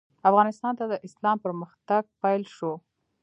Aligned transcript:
افغانستان 0.29 0.73
ته 0.79 0.85
د 0.91 0.93
اسلام 1.07 1.37
پرمختګ 1.45 2.03
پیل 2.21 2.43
شو. 2.55 2.71